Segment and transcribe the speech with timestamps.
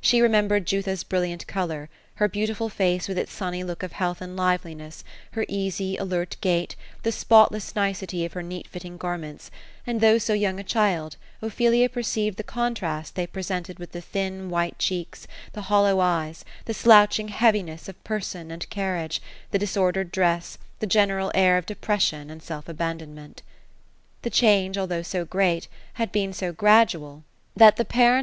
[0.00, 1.88] She remembered Jutha's brilliant color;
[2.22, 6.76] her beautiful face with its sunny look of healtb and liveliness; her ea8y, alert gait;
[7.02, 9.50] the spotless nicety of her neat fitting garments;
[9.84, 14.00] and though so young a child, Ophe lia perceived the contrast they presented with the
[14.00, 19.20] thin, white checks, the hollow eyes, the slouching heaviness of person and carriage,
[19.50, 23.42] the disor dered dress, the general air of depression and self abandonment
[24.22, 27.24] The change, although so great, had been so gradual,
[27.56, 28.16] that the parents THE ROSE OF ELSINORE.